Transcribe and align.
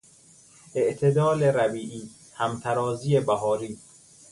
اعتدال 0.75 1.43
ربیعی، 1.55 2.09
همترازی 2.33 3.19
بهاری 3.19 3.79